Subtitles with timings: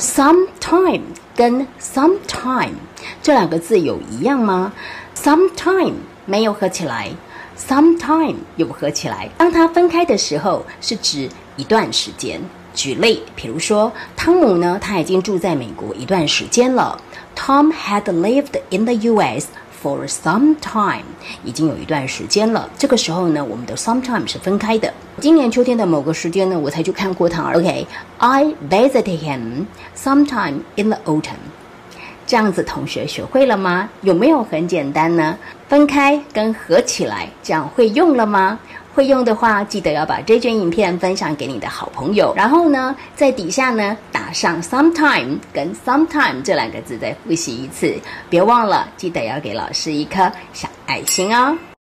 [0.00, 1.02] Sometime
[1.36, 2.72] 跟 sometime
[3.22, 4.72] 这两个字有一样吗
[5.14, 5.92] ？Sometime
[6.24, 7.10] 没有合起来
[7.58, 9.28] ，sometime 有合起来。
[9.36, 12.40] 当它分开的时候，是指一段时间。
[12.74, 16.98] 举例，比如说，汤姆呢，他已经住在美国一段时间了。
[17.36, 19.48] Tom had lived in the U.S.
[19.82, 21.04] for some time，
[21.44, 22.68] 已经有一段时间了。
[22.78, 24.92] 这个时候呢，我们的 sometime 是分开的。
[25.20, 27.52] 今年秋天的某个时间呢，我才去看过他。
[27.52, 29.64] OK，I visited him
[29.96, 31.34] sometime in the autumn。
[32.26, 33.88] 这样子，同学学会了吗？
[34.02, 35.36] 有没有很简单呢？
[35.68, 38.58] 分开跟合起来，这样会用了吗？
[38.94, 42.32] 会用的话，记得要把这卷影片分享给你的好朋友。
[42.36, 43.96] 然后呢，在底下呢
[44.32, 47.94] 上 sometime 跟 sometime 这两个字，再复习一次。
[48.28, 51.56] 别忘了，记得要给老师一颗小爱心哦。